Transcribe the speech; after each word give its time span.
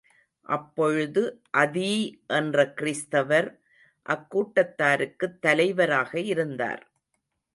அப்பொழுது 0.49 1.21
அதீ 1.57 1.91
என்ற 2.29 2.73
கிறிஸ்தவர் 2.73 3.49
அக்கூட்டத்தாருக்குத் 4.05 5.39
தலைவராக 5.39 6.19
இருந்தார். 6.27 6.83